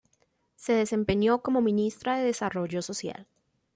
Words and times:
Se 0.55 0.73
desempeñó 0.73 1.43
como 1.43 1.61
Ministra 1.61 2.17
de 2.17 2.25
Desarrollo 2.25 2.81
Social. 2.81 3.27